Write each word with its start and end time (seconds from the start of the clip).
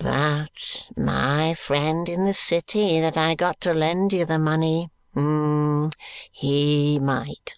But 0.00 0.90
my 0.96 1.54
friend 1.54 2.08
in 2.08 2.24
the 2.24 2.32
city 2.32 3.00
that 3.00 3.16
I 3.18 3.34
got 3.34 3.60
to 3.62 3.74
lend 3.74 4.12
you 4.12 4.24
the 4.24 4.38
money 4.38 4.90
HE 6.30 7.00
might!" 7.00 7.56